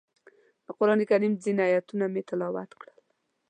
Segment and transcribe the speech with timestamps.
[0.65, 2.97] د قرانکریم ځینې ایتونه مې تلاوت کړل.